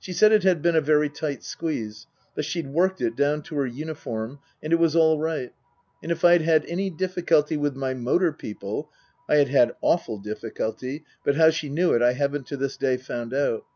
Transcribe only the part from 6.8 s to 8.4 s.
difficulty with my motor